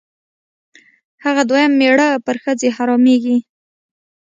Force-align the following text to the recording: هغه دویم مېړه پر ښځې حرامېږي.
هغه 1.23 1.41
دویم 1.49 1.71
مېړه 1.79 2.09
پر 2.25 2.35
ښځې 2.43 2.67
حرامېږي. 2.75 3.37